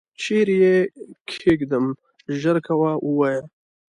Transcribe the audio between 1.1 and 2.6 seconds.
کښېږدم؟ ژر